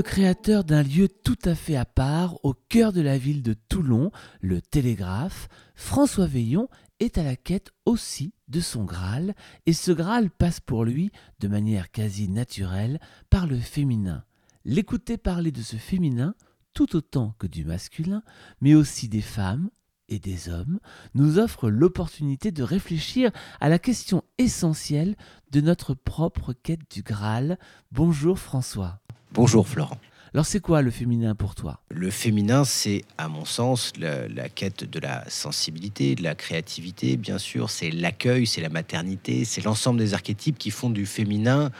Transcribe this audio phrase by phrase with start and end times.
[0.00, 4.10] Créateur d'un lieu tout à fait à part au cœur de la ville de Toulon,
[4.40, 5.48] le Télégraphe.
[5.74, 6.68] François Veillon
[7.00, 9.34] est à la quête aussi de son Graal,
[9.66, 11.10] et ce Graal passe pour lui,
[11.40, 13.00] de manière quasi naturelle,
[13.30, 14.24] par le féminin.
[14.64, 16.34] L'écouter parler de ce féminin,
[16.74, 18.22] tout autant que du masculin,
[18.60, 19.70] mais aussi des femmes
[20.08, 20.80] et des hommes,
[21.14, 23.30] nous offre l'opportunité de réfléchir
[23.60, 25.16] à la question essentielle
[25.50, 27.58] de notre propre quête du Graal.
[27.92, 29.00] Bonjour François.
[29.32, 29.98] Bonjour Florent.
[30.34, 31.80] Alors c'est quoi le féminin pour toi?
[31.90, 37.16] Le féminin, c'est à mon sens la, la, quête de la sensibilité, de la créativité,
[37.16, 37.70] bien sûr.
[37.70, 41.70] C'est l'accueil, c'est la maternité, c'est l'ensemble des archétypes qui font du féminin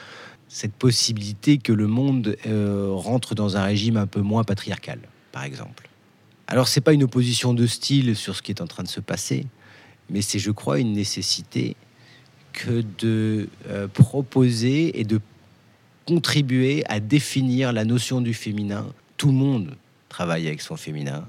[0.48, 4.98] cette possibilité que le monde euh, rentre dans un régime un peu moins patriarcal,
[5.30, 5.88] par exemple.
[6.46, 9.00] Alors c'est pas une opposition de style sur ce qui est en train de se
[9.00, 9.46] passer,
[10.08, 11.76] mais c'est, je crois, une nécessité
[12.54, 15.20] que de euh, proposer et de
[16.08, 18.86] contribuer à définir la notion du féminin.
[19.18, 19.76] Tout le monde
[20.08, 21.28] travaille avec son féminin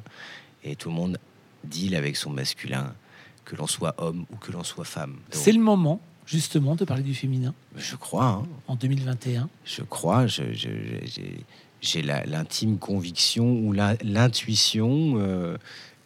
[0.64, 1.18] et tout le monde
[1.66, 2.94] deal avec son masculin,
[3.44, 5.18] que l'on soit homme ou que l'on soit femme.
[5.32, 8.26] C'est le moment justement de parler du féminin Je crois.
[8.26, 8.48] Hein.
[8.70, 10.28] En 2021 Je crois.
[10.28, 15.58] J'ai l'intime conviction ou l'intuition euh,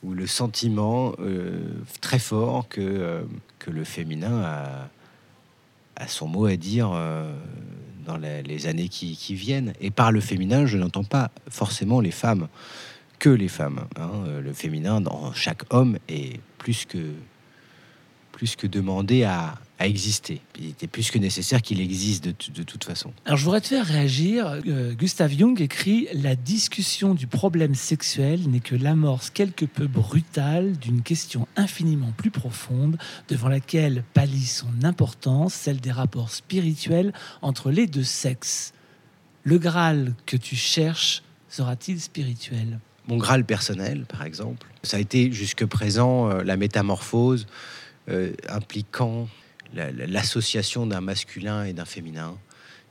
[0.01, 1.59] ou le sentiment euh,
[2.01, 3.21] très fort que, euh,
[3.59, 4.89] que le féminin a,
[5.95, 6.91] a, son mot à dire
[8.05, 9.73] dans les, années qui, viennent.
[9.81, 12.47] Et par le féminin, je n'entends pas forcément les femmes,
[13.19, 13.85] que les femmes.
[13.97, 14.41] Hein.
[14.41, 17.13] Le féminin dans chaque homme est plus que,
[18.31, 20.41] plus que demandé à, à exister.
[20.59, 23.11] Il était plus que nécessaire qu'il existe de, de, toute façon.
[23.25, 24.59] Alors je voudrais te faire réagir.
[24.67, 30.77] Euh, Gustav Jung écrit La discussion du problème sexuel n'est que l'amorce quelque peu brutale
[30.77, 32.97] d'une question infiniment plus profonde
[33.29, 38.73] devant laquelle pâlit son importance, celle des rapports spirituels entre les deux sexes.
[39.43, 42.79] Le Graal que tu cherches sera-t-il spirituel?
[43.07, 47.47] Mon Graal personnel, par exemple, ça a été jusque présent euh, la métamorphose
[48.09, 49.27] euh, impliquant
[49.73, 52.37] l'association d'un masculin et d'un féminin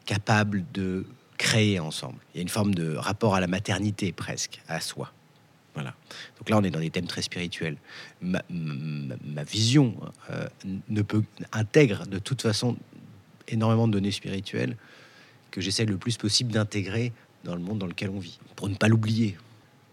[0.04, 1.06] capable de
[1.38, 2.18] créer ensemble.
[2.34, 5.12] Il y a une forme de rapport à la maternité presque, à soi.
[5.74, 5.94] Voilà.
[6.38, 7.76] Donc là, on est dans des thèmes très spirituels.
[8.20, 8.42] Ma,
[9.44, 9.94] vision
[10.30, 10.46] euh,
[10.88, 11.22] ne peut
[11.52, 12.76] intègre de toute façon
[13.48, 14.76] énormément de données spirituelles
[15.50, 17.12] que j'essaie le plus possible d'intégrer
[17.44, 19.36] dans le monde dans lequel on vit, pour ne pas l'oublier.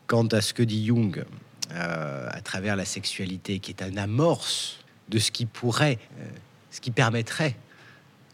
[0.07, 1.23] Quant à ce que dit Jung,
[1.71, 4.79] euh, à travers la sexualité, qui est un amorce
[5.09, 6.25] de ce qui pourrait euh,
[6.71, 7.55] ce qui permettrait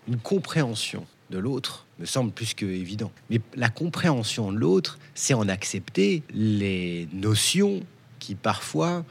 [0.08, 3.12] une compréhension de l'autre me semble plus que évident.
[3.30, 7.82] Mais la compréhension de l'autre, c'est en accepter les notions
[8.20, 9.06] qui parfois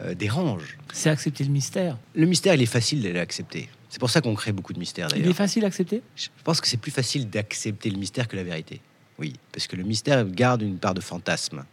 [0.00, 0.78] euh, dérangent.
[0.92, 1.98] C'est accepter le mystère.
[2.14, 3.68] Le mystère, il est facile de l'accepter.
[3.88, 5.26] C'est pour ça qu'on crée beaucoup de mystères d'ailleurs.
[5.26, 6.02] Il est facile à accepter?
[6.16, 8.80] Je pense que c'est plus facile d'accepter le mystère que la vérité.
[9.18, 11.64] Oui, parce que le mystère garde une part de fantasme.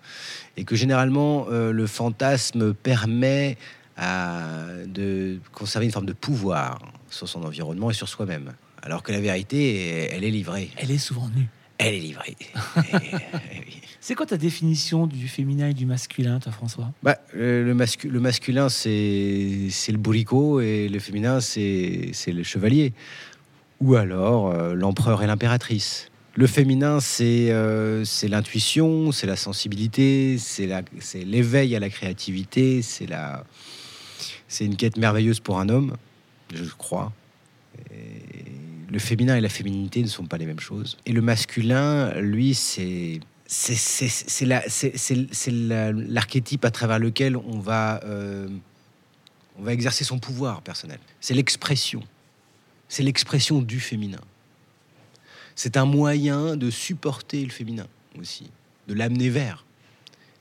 [0.58, 3.58] Et que généralement, euh, le fantasme permet
[3.96, 6.80] à, de conserver une forme de pouvoir
[7.10, 8.54] sur son environnement et sur soi-même.
[8.82, 10.70] Alors que la vérité, elle est livrée.
[10.78, 11.48] Elle est souvent nue.
[11.78, 12.36] Elle est livrée.
[14.00, 16.94] C'est quoi ta définition du féminin et du masculin, toi, François?
[17.04, 22.94] Bah, le, mascu le, masculin, c'est le bourricot et le féminin, c'est le chevalier.
[23.82, 26.10] Ou alors euh, l'empereur et l'impératrice.
[26.36, 30.70] Le féminin, c'est euh, l'intuition, c'est la sensibilité, c'est
[31.26, 33.44] l'éveil à la créativité, c'est la,
[34.48, 35.98] c'est une quête merveilleuse pour un homme,
[36.54, 37.12] je crois.
[38.90, 40.98] Le féminin et la féminité ne sont pas les mêmes choses.
[41.06, 44.46] Et le masculin, lui, c'est c'est
[45.52, 48.50] l'archétype à travers lequel on va, euh,
[49.58, 51.00] on va exercer son pouvoir personnel.
[51.22, 52.04] C'est l'expression.
[52.90, 54.20] C'est l'expression du féminin.
[55.56, 57.88] C'est un moyen de supporter le féminin
[58.20, 58.52] aussi,
[58.88, 59.66] de l'amener vers.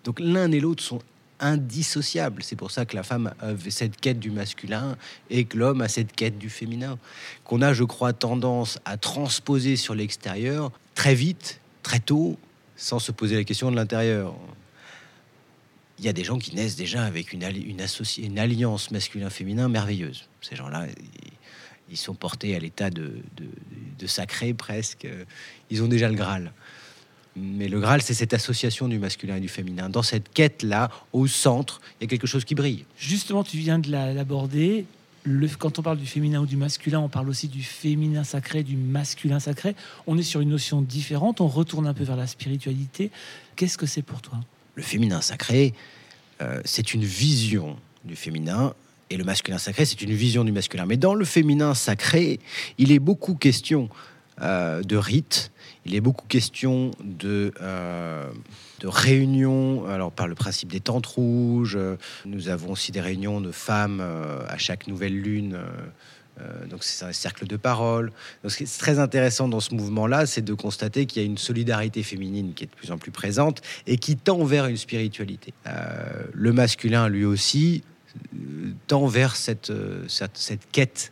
[0.05, 1.01] Donc l'un et l'autre sont
[1.41, 2.43] indissociable.
[2.43, 4.97] C'est pour ça que la femme a cette quête du masculin
[5.31, 6.99] et que l'homme a cette quête du féminin,
[7.45, 12.39] qu'on a, je crois, tendance à transposer sur l'extérieur très vite, très tôt,
[12.77, 14.35] sans se poser la question de l'intérieur.
[15.99, 20.29] Il y a des gens qui naissent déjà avec une, une, alliance masculin-féminin merveilleuse.
[20.43, 20.87] Ces gens-là,
[21.89, 23.23] ils sont portés à l'état de,
[23.99, 25.07] de sacré presque.
[25.71, 26.53] Ils ont déjà le Graal.
[27.37, 29.91] Mais le Graal, c'est cette association du masculin et du féminin.
[29.91, 32.85] Dans cette quête-là, au centre, il y a quelque chose qui brille.
[32.99, 34.87] Justement, tu viens de l'aborder.
[35.25, 38.63] Le, quand on parle du féminin ou du masculin, on parle aussi du féminin sacré,
[38.63, 39.75] du masculin sacré.
[40.07, 41.41] On est sur une notion différente.
[41.41, 43.11] On retourne un peu vers la spiritualité.
[43.55, 44.41] Qu'est-ce que c'est pour toi?
[44.75, 45.75] Le féminin sacré,
[46.41, 48.73] euh, c'est une vision du féminin
[49.11, 50.87] et le masculin sacré, c'est une vision du masculin.
[50.87, 52.41] Mais dans le féminin sacré,
[52.79, 53.89] il est beaucoup question
[54.43, 55.51] euh, de rites.
[55.87, 58.29] Il est beaucoup question de, euh,
[58.81, 61.79] de réunions, alors par le principe des tentes rouges.
[62.27, 65.59] Nous avons aussi des réunions de femmes euh, à chaque nouvelle lune.
[66.69, 68.13] donc c'est un cercle de parole.
[68.43, 71.27] Donc ce qui est très intéressant dans ce mouvement-là, c'est de constater qu'il y a
[71.27, 74.77] une solidarité féminine qui est de plus en plus présente et qui tend vers une
[74.77, 75.55] spiritualité.
[76.35, 77.85] Le masculin, lui aussi,
[78.87, 79.73] tend vers cette,
[80.09, 81.11] cette quête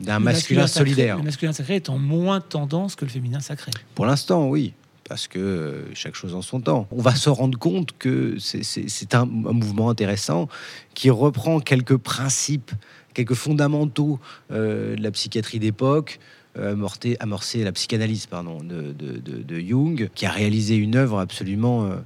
[0.00, 1.16] d'un masculin, sacré- solidaire.
[1.18, 3.70] Le masculin sacré est en moins tendance que le féminin sacré.
[3.94, 4.74] Pour l'instant, oui.
[5.06, 6.88] Parce que chaque chose en son temps.
[6.90, 10.48] On va se rendre compte que c'est- un, un mouvement intéressant
[10.94, 12.70] qui reprend quelques principes,
[13.12, 14.18] quelques fondamentaux
[14.50, 16.18] euh, de la psychiatrie d'époque,
[16.56, 16.74] euh,
[17.20, 21.84] amorcé la psychanalyse pardon, de, de- de- de Jung, qui a réalisé une œuvre absolument
[21.84, 21.96] euh,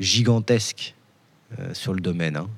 [0.00, 0.94] gigantesque
[1.58, 2.36] euh, sur le domaine.
[2.36, 2.48] hein.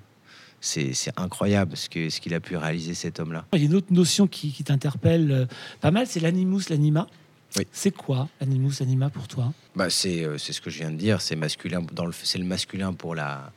[0.61, 3.47] C'est incroyable ce qu'il a pu réaliser cet homme-là.
[3.55, 5.47] Il y a une autre notion qui, qui t'interpelle euh,
[5.81, 7.07] pas mal, c'est l'animus, l'anima.
[7.57, 7.67] Oui.
[7.73, 9.53] C'est quoi l'animus, l'anima pour toi?
[9.75, 12.39] Bah, c'est euh, c'est ce que je viens de dire, c'est masculin dans le c'est
[12.39, 13.53] le masculin pour la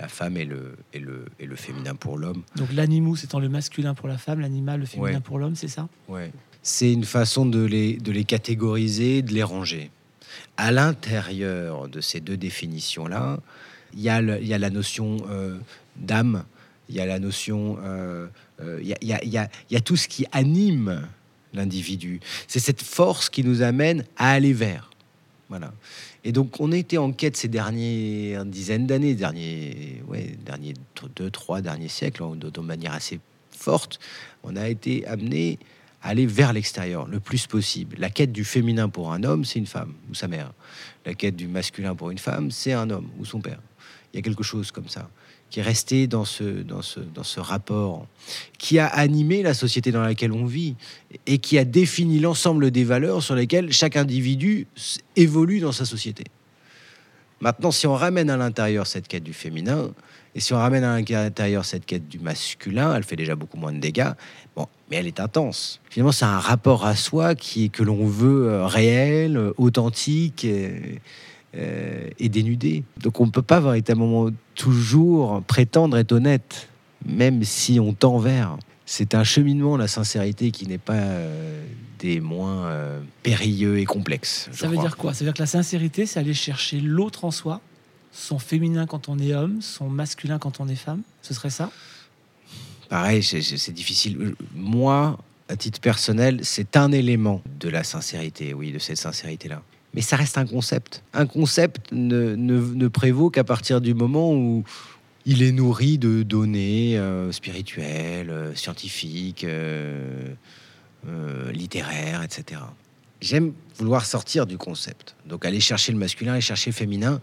[0.00, 2.42] la femme et le et le et le féminin pour l'homme.
[2.56, 5.20] Donc l'animus étant le masculin pour la femme, l'animal le féminin Ouais.
[5.20, 5.88] pour l'homme, c'est ça?
[6.08, 6.32] Ouais.
[6.62, 9.90] C'est une façon de les de les catégoriser, de les ranger.
[10.56, 13.38] À l'intérieur de ces deux définitions là,
[13.94, 15.58] il y a la notion euh,
[15.96, 16.44] d'âme,
[16.88, 17.78] il y a la notion
[18.80, 21.06] il y a- tout ce qui anime
[21.54, 22.20] l'individu.
[22.46, 24.90] C'est cette force qui nous amène à aller vers.
[25.48, 25.72] Voilà.
[26.24, 30.74] Et donc, on a été en quête ces dernières dizaines d'années, derniers, ouais, derniers
[31.16, 33.18] deux, trois derniers siècles, de, de manière assez
[33.50, 33.98] forte.
[34.42, 35.58] On a été amené
[36.02, 37.96] à aller vers l'extérieur le plus possible.
[37.98, 40.52] La quête du féminin pour un homme, c'est une femme ou sa mère.
[41.06, 43.60] La quête du masculin pour une femme, c'est un homme ou son père.
[44.12, 45.08] Il y a quelque chose comme ça
[45.50, 48.06] qui est resté dans ce, dans ce, dans ce rapport,
[48.58, 50.74] qui a animé la société dans laquelle on vit
[51.26, 54.66] et qui a défini l'ensemble des valeurs sur lesquelles chaque individu
[55.16, 56.24] évolue dans sa société.
[57.40, 59.90] Maintenant, si on ramène à l'intérieur cette quête du féminin,
[60.34, 63.72] et si on ramène à l'intérieur cette quête du masculin, elle fait déjà beaucoup moins
[63.72, 64.12] de dégâts,
[64.54, 65.80] bon, mais elle est intense.
[65.88, 70.44] Finalement, c'est un rapport à soi qui est, que l'on veut euh, réel, euh, authentique
[70.44, 71.00] et,
[71.58, 72.84] euh, et dénudé.
[73.02, 76.68] Donc on ne peut pas véritablement toujours prétendre être honnête,
[77.04, 78.56] même si on tend vers.
[78.86, 81.66] C'est un cheminement, la sincérité, qui n'est pas euh,
[81.98, 84.48] des moins euh, périlleux et complexes.
[84.52, 84.84] Ça veut crois.
[84.84, 85.14] dire quoi?
[85.14, 87.60] Ça veut dire que la sincérité, c'est aller chercher l'autre en soi,
[88.12, 91.02] son féminin quand on est homme, son masculin quand on est femme?
[91.22, 91.70] Ce serait ça?
[92.88, 94.34] Pareil, c'est difficile.
[94.54, 95.18] Moi,
[95.48, 99.62] à titre personnel, c'est un élément de la sincérité, oui, de cette sincérité-là.
[99.94, 101.02] Mais ça reste un concept.
[101.14, 104.64] Un concept ne, ne- ne prévaut qu'à partir du moment où
[105.24, 110.32] il est nourri de données euh, spirituelles, euh, scientifiques, euh,
[111.52, 112.60] littéraires, etc.
[113.20, 115.16] J'aime vouloir sortir du concept.
[115.26, 117.20] Donc aller chercher le masculin et chercher le féminin,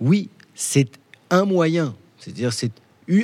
[0.00, 0.88] oui, c'est
[1.30, 1.94] un moyen.
[2.18, 2.70] C'est-à-dire, c'est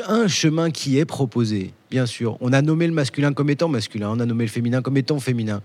[0.06, 2.38] un chemin qui est proposé, bien sûr.
[2.40, 5.18] On a nommé le masculin comme étant masculin, on a nommé le féminin comme étant
[5.20, 5.62] féminin.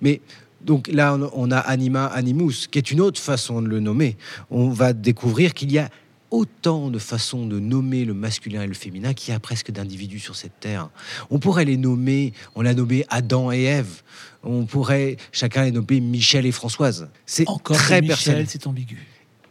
[0.00, 0.20] Mais
[0.64, 4.16] donc là, on- a anima, animus, qui est une autre façon de le nommer.
[4.50, 5.88] On va découvrir qu'il y a
[6.30, 10.18] autant de façons de nommer le masculin et le féminin qu'il y a presque d'individus
[10.18, 10.88] sur cette terre.
[11.30, 14.02] On pourrait les nommer, on l'a nommé Adam et Ève.
[14.42, 17.08] On pourrait chacun les nommer Michel et Françoise.
[17.24, 18.40] C'est Encore très personnel.
[18.40, 18.98] Michel, c'est ambigu.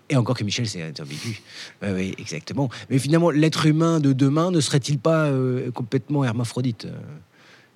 [0.09, 1.41] Et encore que Michel, c'est ambigu.
[1.81, 2.69] Oui, oui, exactement.
[2.89, 6.87] Mais finalement, l'être humain de demain ne serait-il pas euh, complètement hermaphrodite?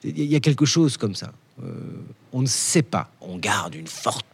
[0.04, 1.32] Il y a quelque chose comme ça.
[1.64, 1.72] Euh,
[2.34, 3.12] on ne sait pas.
[3.22, 4.26] On garde une forte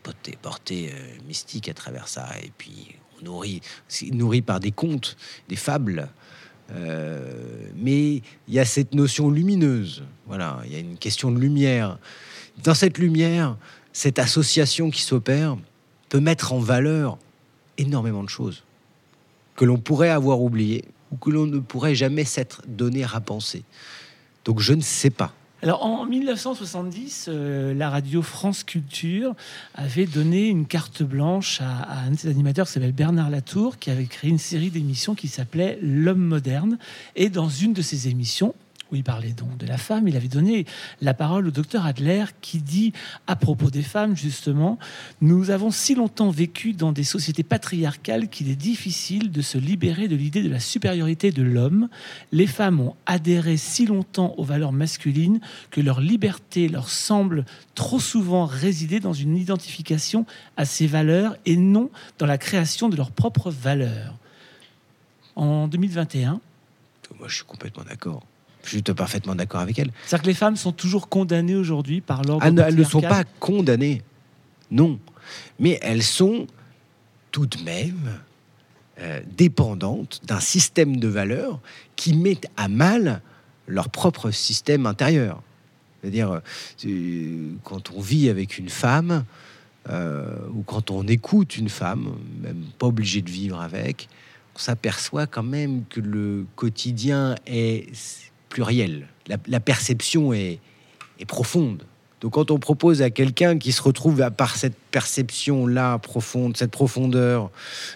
[0.42, 2.28] portée, euh, mystique à travers ça.
[2.44, 3.62] Et puis, on nourrit,
[4.12, 5.16] nourri par des contes,
[5.48, 6.10] des fables.
[6.72, 8.16] Euh, mais
[8.48, 10.04] il y a cette notion lumineuse.
[10.28, 11.98] Voilà, il y a une question de lumière.
[12.64, 13.58] Dans cette lumière,
[13.94, 15.58] cette association qui s'opère
[16.10, 17.18] peut mettre en valeur
[17.78, 18.64] énormément de choses
[19.56, 23.64] que l'on pourrait avoir oubliées ou que l'on ne pourrait jamais s'être donné à penser.
[24.46, 25.34] Donc je ne sais pas.
[25.64, 29.34] Alors en 1970, euh, la radio France Culture
[29.76, 33.90] avait donné une carte blanche à, un de ses animateurs qui s'appelle Bernard Latour, qui
[33.90, 36.78] avait créé une série d'émissions qui s'appelait L'homme moderne.
[37.16, 38.54] Et dans une de ces émissions,
[38.94, 40.66] où il parlait donc de la femme, il avait donné
[41.02, 42.94] la parole au docteur Adler qui dit
[43.28, 44.78] à propos des femmes justement,
[45.20, 50.08] nous avons si longtemps vécu dans des sociétés patriarcales qu'il est difficile de se libérer
[50.08, 51.90] de l'idée de la supériorité de l'homme.
[52.32, 55.40] Les femmes ont adhéré si longtemps aux valeurs masculines
[55.72, 57.46] que leur liberté leur semble
[57.76, 62.96] trop souvent résider dans une identification à ces valeurs et non dans la création de
[62.96, 64.18] leurs propres valeurs.
[65.36, 66.40] En 2021,
[67.18, 68.24] Moi, je suis complètement d'accord.
[68.64, 69.92] Je suis parfaitement d'accord avec elle.
[70.06, 73.24] c'est-à-dire que les femmes sont toujours condamnées aujourd'hui par l'ordre Ah, elles ne sont pas
[73.40, 74.02] condamnées.
[74.72, 75.00] Non.
[75.60, 76.48] Mais elles sont
[77.32, 78.20] tout de même
[79.00, 81.60] euh, dépendantes d'un système de valeurs
[81.96, 83.22] qui met à mal
[83.68, 85.42] leur propre système intérieur.
[86.02, 86.42] C'est-à-dire,
[86.86, 89.26] euh, quand on vit avec une femme,
[89.90, 94.10] euh, ou quand on écoute une femme, même pas obligé de vivre avec,
[94.56, 97.90] on s'aperçoit quand même que le quotidien est
[98.54, 99.08] pluriel.
[99.48, 100.60] La, perception est,
[101.28, 101.84] profonde.
[102.22, 106.70] Donc quand on propose à quelqu'un qui se retrouve à part cette perception-là profonde, cette
[106.70, 107.50] profondeur,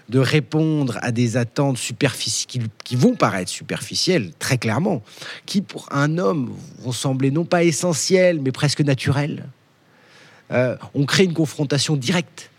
[0.10, 5.04] de répondre à des attentes superficielles qui, vont paraître superficielles, très clairement,
[5.46, 9.46] qui pour un homme vont sembler non pas essentielles, mais presque naturelles,
[10.52, 12.50] euh, on crée une confrontation directe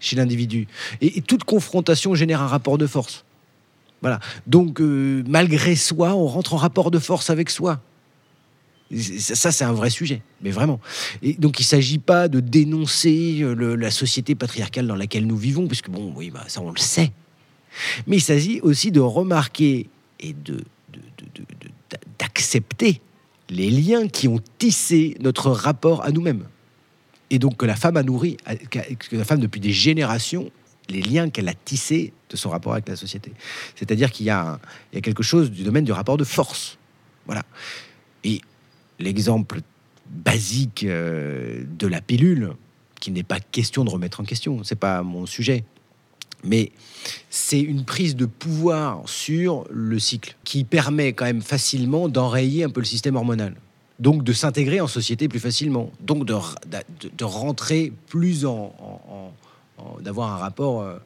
[0.00, 0.68] chez l'individu.
[1.00, 3.24] Et, toute confrontation génère un rapport de force.
[4.00, 4.20] Voilà.
[4.46, 7.80] Donc, euh, malgré soi, on rentre en rapport de force avec soi.
[8.90, 10.80] Ça, c'est un vrai sujet, mais vraiment.
[11.20, 15.36] Et donc, il ne s'agit pas de dénoncer euh, la société patriarcale dans laquelle nous
[15.36, 17.12] vivons, puisque, bon, oui, bah, ça, on le sait.
[18.06, 19.88] Mais il s'agit aussi de remarquer
[20.20, 20.34] et
[22.18, 23.00] d'accepter
[23.50, 26.44] les liens qui ont tissé notre rapport à nous-mêmes.
[27.30, 28.36] Et donc que la femme a nourri,
[28.70, 30.50] que la femme depuis des générations,
[30.88, 33.32] les liens qu'elle a tissés de son rapport avec la société.
[33.76, 34.58] C'est-à-dire qu'il y, a
[35.02, 36.78] quelque chose du domaine du rapport de force.
[37.26, 37.44] Voilà.
[38.24, 38.40] Et
[38.98, 39.60] l'exemple
[40.10, 42.52] basique euh, de la pilule,
[43.00, 45.64] qui n'est pas question de remettre en question, c'est pas mon sujet.
[46.44, 46.72] Mais
[47.30, 52.70] c'est une prise de pouvoir sur le cycle qui permet quand même facilement d'enrayer un
[52.70, 53.54] peu le système hormonal.
[53.98, 55.90] Donc de s'intégrer en société plus facilement.
[56.00, 58.72] Donc de, rentrer plus en,
[60.00, 60.98] d'avoir un rapport euh,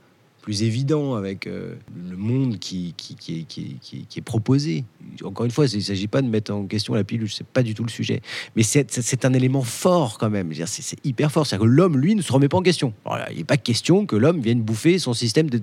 [0.43, 1.77] plus évident avec euh,
[2.11, 4.85] le monde qui, qui, qui, qui, est proposé.
[5.25, 7.63] Encore une fois, il ne s'agit pas de mettre en question la pilule, c'est pas
[7.63, 8.21] du tout le sujet.
[8.57, 10.53] Mais c'est un élément fort quand même.
[10.67, 11.47] C'est hyper fort.
[11.47, 12.93] C'est-à-dire que l'homme, lui, ne se remet pas en question.
[13.31, 15.61] il n'est pas question que l'homme vienne bouffer son système, de,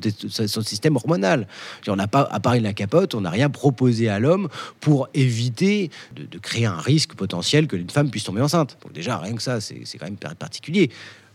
[0.47, 1.47] son système hormonal.
[1.87, 4.47] On n'a pas, à part la capote, on n'a rien proposé à l'homme
[4.79, 8.77] pour éviter de, créer un risque potentiel que une femme puisse tomber enceinte.
[8.93, 10.89] Déjà, rien que ça, c'est quand même particulier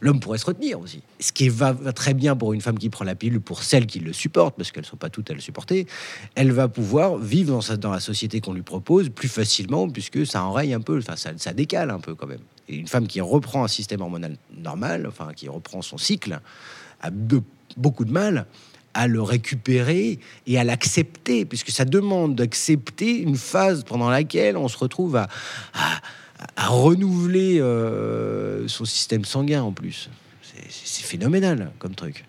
[0.05, 1.01] l'homme pourrait se retenir aussi.
[1.19, 4.01] Ce qui va, très bien pour une femme qui prend la pilule, pour celles qui
[4.01, 5.87] le supportent, parce qu'elles ne sont pas toutes à le supporter,
[6.35, 10.45] elle va pouvoir vivre dans, dans la société qu'on lui propose plus facilement, puisque ça
[10.45, 12.43] enraye un peu, enfin, ça, décale un peu quand même.
[12.69, 16.39] Et une femme qui reprend un système hormonal normal, enfin, qui reprend son cycle,
[17.01, 17.11] a
[17.79, 18.47] beaucoup de mal
[18.93, 24.69] à le récupérer et à l'accepter, puisque ça demande d'accepter une phase pendant laquelle on
[24.69, 25.29] se retrouve à
[25.73, 26.01] à
[26.57, 30.09] renouveler euh, son système sanguin en plus.
[30.69, 32.25] C'est phénoménal comme truc.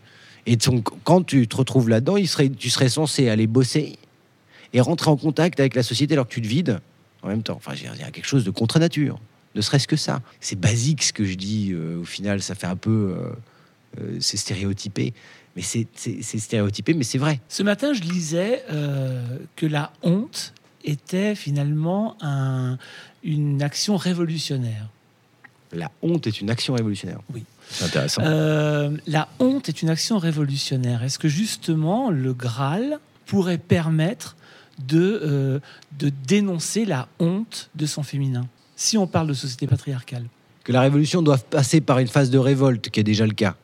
[0.45, 3.97] Et donc, quand tu te retrouves là-dedans, tu serais censé aller bosser
[4.73, 6.79] et rentrer en contact avec la société alors que tu te vides
[7.21, 7.55] en même temps.
[7.55, 9.19] Enfin, il y quelque chose de contre-nature,
[9.53, 10.21] ne serait-ce que ça.
[10.39, 13.15] C'est basique ce que je dis, euh, au final, ça fait un peu.
[13.99, 15.13] Euh, c'est stéréotypé.
[15.55, 17.39] Mais c'est stéréotypé, mais c'est vrai.
[17.47, 18.61] Ce matin, je lisais
[19.55, 20.53] que la honte
[20.85, 22.77] était finalement un,
[23.25, 24.87] une action révolutionnaire.
[25.73, 27.19] La honte est une action révolutionnaire.
[27.33, 27.43] Oui.
[27.69, 28.21] C'est intéressant.
[28.23, 31.03] Euh, la honte est une action révolutionnaire.
[31.03, 34.37] Est-ce que justement le Graal pourrait permettre
[34.87, 35.59] de, euh,
[35.99, 40.25] de dénoncer la honte de son féminin Si on parle de société patriarcale?
[40.63, 43.55] Que la révolution doit passer par une phase de révolte, qui est déjà le cas.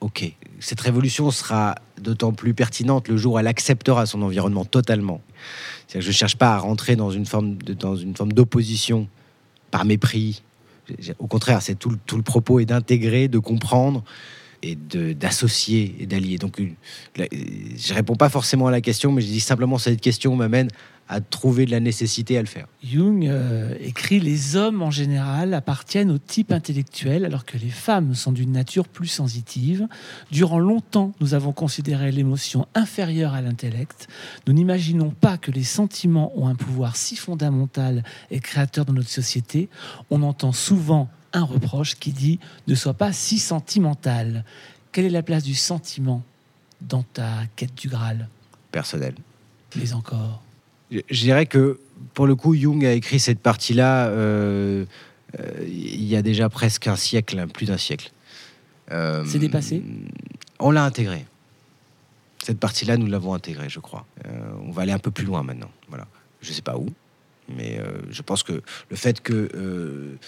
[0.00, 0.32] Ok.
[0.58, 5.20] Cette révolution sera d'autant plus pertinente le jour où elle acceptera son environnement totalement.
[5.94, 9.08] Je ne cherche pas à rentrer dans une forme dans une forme d'opposition
[9.70, 10.42] par mépris.
[11.18, 14.02] Au contraire, c'est tout, le propos est d'intégrer, de comprendre
[14.62, 16.38] et d'associer et d'allier.
[16.38, 16.62] Donc,
[17.16, 20.68] je réponds pas forcément à la question, mais je dis simplement cette question m'amène
[21.12, 22.66] à trouver de la nécessité à le faire.
[22.82, 28.14] Jung euh, écrit Les hommes en général appartiennent au type intellectuel alors que les femmes
[28.14, 29.86] sont d'une nature plus sensitive.
[30.30, 34.08] Durant longtemps, nous avons considéré l'émotion inférieure à l'intellect.
[34.46, 39.10] Nous n'imaginons pas que les sentiments ont un pouvoir si fondamental et créateur dans notre
[39.10, 39.68] société.
[40.10, 44.46] On entend souvent un reproche qui dit ne sois pas si sentimental.
[44.92, 46.22] Quelle est la place du sentiment
[46.80, 48.28] dans ta quête du Graal?
[48.70, 49.14] Personnel.
[49.76, 50.42] Mais encore
[50.92, 51.78] je dirais que
[52.14, 54.84] pour le coup, Jung a écrit cette partie-là euh,
[55.38, 58.12] euh, il y a déjà presque un siècle, plus d'un siècle.
[58.90, 59.82] Euh, C'est dépassé
[60.58, 61.24] On l'a intégré.
[62.42, 64.04] Cette partie-là, nous l'avons intégrée, je crois.
[64.66, 65.70] on va aller un peu plus loin maintenant.
[65.88, 66.06] Voilà.
[66.40, 66.88] Je ne sais pas où,
[67.48, 67.80] mais
[68.10, 70.18] je pense que le fait que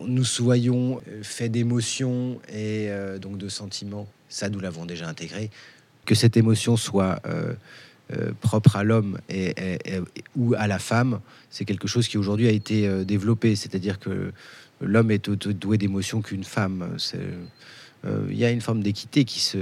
[0.00, 2.88] nous soyons faits d'émotions et
[3.20, 5.50] donc de sentiments, ça, nous l'avons déjà intégré.
[6.06, 7.20] Que cette émotion soit
[8.16, 9.54] euh, propre à l'homme et,
[10.34, 13.54] ou à la femme, c'est quelque chose qui aujourd'hui a été euh, développé.
[13.54, 14.32] C'est-à-dire que
[14.80, 16.96] l'homme est doué d'émotions qu'une femme.
[17.14, 19.58] euh, il y a une forme d'équité qui se,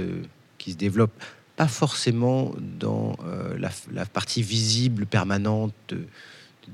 [0.57, 1.11] qui se développe,
[1.55, 3.17] pas forcément dans
[3.57, 6.05] la, partie visible, permanente de-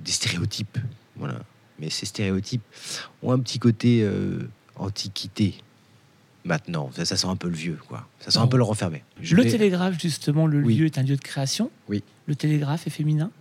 [0.04, 0.78] des stéréotypes.
[1.16, 1.40] Voilà.
[1.80, 2.64] Mais ces stéréotypes
[3.22, 4.06] ont un petit côté
[4.76, 5.56] antiquité
[6.46, 6.90] maintenant.
[6.96, 8.08] Ça, ça sent un peu le vieux, quoi.
[8.20, 9.04] Ça sent un peu le renfermé.
[9.22, 10.76] Je Le vais- télégraphe, justement, le Oui.
[10.76, 11.70] lieu est un lieu de création.
[11.90, 12.04] Oui.
[12.28, 13.32] Le télégraphe est féminin.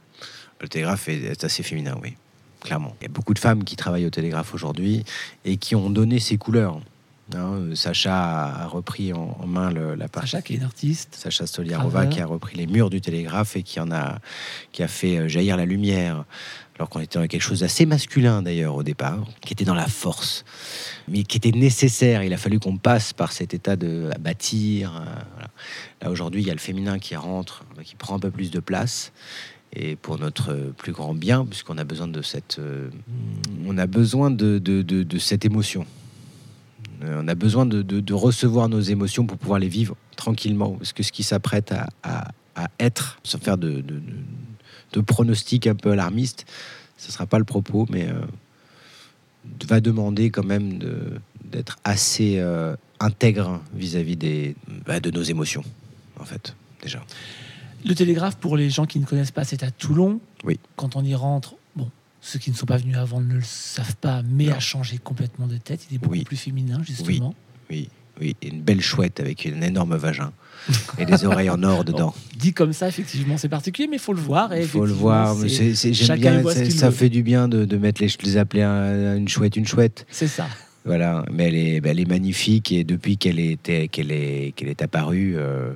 [0.61, 2.15] Le télégraphe est, est assez féminin, oui,
[2.61, 2.95] clairement.
[3.01, 5.05] Il y a beaucoup de femmes qui travaillent au télégraphe aujourd'hui
[5.45, 6.81] et qui ont donné ses couleurs.
[7.35, 8.15] Hein, Sacha
[8.47, 10.29] a repris en, en main le- la partie.
[10.31, 11.15] Sacha, qui est une artiste.
[11.15, 14.19] Sacha Stoliarova qui a repris les murs du télégraphe et qui en a,
[14.73, 16.25] qui a fait euh, jaillir la lumière.
[16.77, 19.87] Alors qu'on était dans quelque chose d'assez masculin d'ailleurs au départ, qui était dans la
[19.87, 20.45] force,
[21.07, 22.23] mais qui était nécessaire.
[22.25, 24.97] Il a fallu qu'on passe par cet état de à bâtir.
[24.97, 25.49] euh, voilà.
[26.03, 28.61] Là aujourd'hui, il y a le féminin qui rentre, qui prend un peu plus de
[28.61, 29.13] place.
[29.75, 32.91] Et pour notre plus grand bien, puisqu'on a besoin de cette, euh,
[33.67, 35.87] on a besoin de, de- de- de cette émotion.
[37.03, 40.73] Euh, On a besoin de, de- de recevoir nos émotions pour pouvoir les vivre tranquillement.
[40.73, 44.01] Parce que ce qui s'apprête à, à- à être, sans faire de, de,
[45.01, 46.45] pronostics un peu alarmistes,
[46.99, 48.21] ce ne sera pas le propos, mais euh,
[49.67, 50.79] va demander quand même
[51.51, 54.55] d'être assez euh, intègre vis-à-vis des,
[54.87, 55.65] bah, de nos émotions,
[56.21, 57.03] en fait, déjà.
[57.85, 60.21] Le télégraphe, pour les gens qui ne connaissent pas, c'est à Toulon.
[60.45, 60.61] Oui.
[60.77, 61.55] Quand on y rentre,
[62.25, 64.55] ceux qui ne sont pas venus avant ne le savent pas, mais Non.
[64.55, 65.87] a changé complètement de tête.
[65.91, 66.23] Il est beaucoup Oui.
[66.25, 67.35] plus féminin, justement.
[67.69, 67.89] Oui,
[68.21, 70.33] oui, et une belle chouette avec un énorme vagin
[70.99, 72.15] et des oreilles en or dedans.
[72.39, 74.57] Dit comme ça, effectivement, c'est particulier, mais il faut le voir.
[74.57, 75.37] Il faut le voir.
[75.49, 76.71] c'est- J'aime chacun bien.
[76.71, 76.95] Ça veut.
[76.97, 80.07] fait du bien de, de mettre les, les appeler un- une chouette, une chouette.
[80.09, 80.47] C'est ça.
[80.85, 81.25] Voilà.
[81.33, 83.57] Mais elle est, elle est magnifique et depuis qu'elle est,
[83.91, 85.73] qu'elle est, qu'elle est apparue, euh,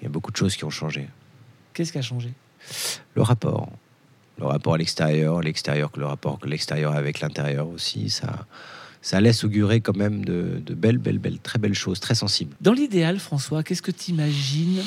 [0.00, 1.08] il y a beaucoup de choses qui ont changé.
[1.74, 2.30] Qu'est-ce qui a changé?
[3.16, 3.70] Le rapport,
[4.42, 8.46] le rapport à l'extérieur, l'extérieur, le rapport que l'extérieur avec l'intérieur aussi, ça,
[9.00, 12.54] ça laisse augurer quand même de, de belles, belles, belles, très belles choses, très sensibles.
[12.60, 14.82] Dans l'idéal, François, qu'est-ce que tu imagines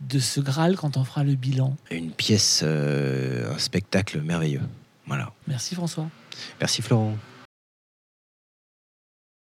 [0.00, 1.76] de ce Graal quand on fera le bilan?
[1.90, 4.62] Une pièce, euh, un spectacle merveilleux.
[5.06, 5.32] Voilà.
[5.46, 6.08] Merci François.
[6.60, 7.16] Merci Florent.